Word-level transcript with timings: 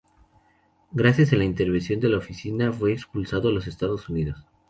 Gracias 0.91 1.31
a 1.31 1.35
la 1.35 1.43
intervención 1.43 1.99
de 1.99 2.09
la 2.09 2.17
oficina, 2.17 2.73
fue 2.73 2.91
expulsado 2.91 3.49
a 3.49 3.51
los 3.51 3.67
Estados 3.67 4.09
Unidos. 4.09 4.47